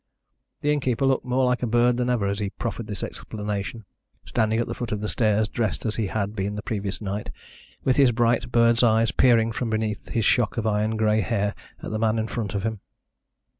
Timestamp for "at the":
4.59-4.73, 11.83-11.99